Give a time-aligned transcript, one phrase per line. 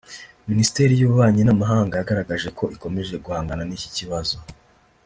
[0.49, 4.37] Minisiteri y’Ububanyi n’Amahanga yagaragaje ko ikomeje guhangana n’iki kibazo